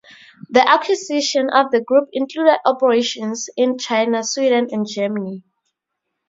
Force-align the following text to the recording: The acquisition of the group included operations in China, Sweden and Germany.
The 0.49 0.67
acquisition 0.67 1.51
of 1.53 1.69
the 1.69 1.79
group 1.79 2.09
included 2.11 2.57
operations 2.65 3.51
in 3.55 3.77
China, 3.77 4.23
Sweden 4.23 4.67
and 4.71 4.87
Germany. 4.89 5.43